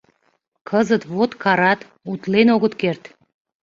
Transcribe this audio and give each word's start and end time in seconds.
Кызыт 0.69 1.03
вот 1.13 1.31
карат, 1.43 1.79
утлен 2.11 2.47
огыт 2.55 2.73
керт! 2.81 3.03